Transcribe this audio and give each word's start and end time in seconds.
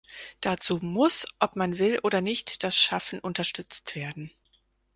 Dazu 0.39 0.77
muss 0.81 1.27
ob 1.37 1.55
man 1.55 1.77
will 1.77 1.99
oder 2.01 2.21
nicht 2.21 2.63
das 2.63 2.75
Schaffen 2.75 3.19
unterstützt 3.19 3.93
werden. 3.95 4.31